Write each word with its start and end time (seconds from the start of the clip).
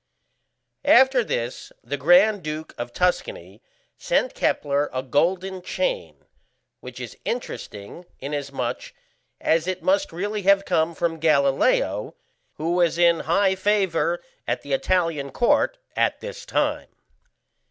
After 0.83 1.23
this, 1.23 1.71
the 1.83 1.95
Grand 1.95 2.41
Duke 2.41 2.73
of 2.75 2.91
Tuscany 2.91 3.61
sent 3.99 4.33
Kepler 4.33 4.89
a 4.91 5.03
golden 5.03 5.61
chain, 5.61 6.25
which 6.79 6.99
is 6.99 7.15
interesting 7.23 8.07
inasmuch 8.19 8.93
as 9.39 9.67
it 9.67 9.83
must 9.83 10.11
really 10.11 10.41
have 10.41 10.65
come 10.65 10.95
from 10.95 11.19
Galileo, 11.19 12.15
who 12.53 12.73
was 12.73 12.97
in 12.97 13.19
high 13.29 13.53
favour 13.53 14.23
at 14.47 14.63
the 14.63 14.73
Italian 14.73 15.29
Court 15.29 15.77
at 15.95 16.19
this 16.19 16.47
time. 16.47 16.89